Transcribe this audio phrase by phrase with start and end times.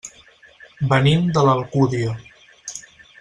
[0.93, 2.19] Venim de l'Alcúdia.